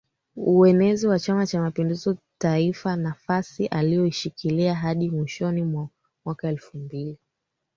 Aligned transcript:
Uenezi 0.35 1.07
wa 1.07 1.19
Chama 1.19 1.47
cha 1.47 1.61
mapinduzi 1.61 2.15
Taifa 2.37 2.95
nafasi 2.95 3.65
aliyoishikilia 3.67 4.75
hadi 4.75 5.09
mwishoni 5.09 5.63
mwa 5.63 5.87
mwaka 6.25 6.47
elfu 6.49 6.77
mbili 6.77 7.17